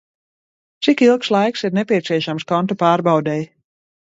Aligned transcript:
Cik 0.87 1.03
ilgs 1.09 1.29
laiks 1.35 1.63
ir 1.69 1.75
nepieciešams 1.81 2.49
konta 2.53 2.79
pārbaudei? 2.85 3.41